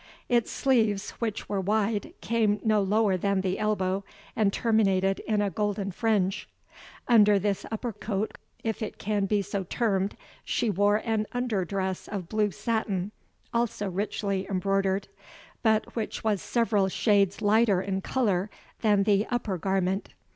Its 0.29 0.49
sleeves, 0.51 1.11
which 1.19 1.47
were 1.47 1.61
wide, 1.61 2.11
came 2.21 2.59
no 2.63 2.81
lower 2.81 3.15
than 3.17 3.41
the 3.41 3.59
elbow, 3.59 4.03
and 4.35 4.51
terminated 4.51 5.19
in 5.27 5.43
a 5.43 5.51
golden 5.51 5.91
fringe; 5.91 6.49
under 7.07 7.37
this 7.37 7.67
upper 7.71 7.93
coat, 7.93 8.35
if 8.63 8.81
it 8.81 8.97
can 8.97 9.27
be 9.27 9.43
so 9.43 9.63
termed, 9.65 10.17
she 10.43 10.71
wore 10.71 10.97
an 11.05 11.27
under 11.33 11.63
dress 11.63 12.07
of 12.07 12.27
blue 12.29 12.49
satin, 12.49 13.11
also 13.53 13.87
richly 13.91 14.47
embroidered, 14.49 15.07
but 15.61 15.95
which 15.95 16.23
was 16.23 16.41
several 16.41 16.87
shades 16.89 17.39
lighter 17.39 17.79
in 17.79 18.01
colour 18.01 18.49
than 18.79 19.03
the 19.03 19.27
upper 19.29 19.55
garment. 19.59 20.09